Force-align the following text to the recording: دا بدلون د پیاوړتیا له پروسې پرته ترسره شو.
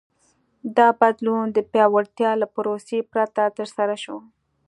دا 0.77 0.87
بدلون 0.99 1.45
د 1.51 1.57
پیاوړتیا 1.71 2.31
له 2.41 2.47
پروسې 2.55 2.99
پرته 3.11 3.41
ترسره 3.57 3.95
شو. 4.03 4.17